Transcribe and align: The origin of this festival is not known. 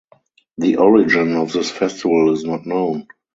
The 0.57 0.77
origin 0.77 1.35
of 1.35 1.51
this 1.53 1.69
festival 1.69 2.33
is 2.33 2.43
not 2.43 2.65
known. 2.65 3.05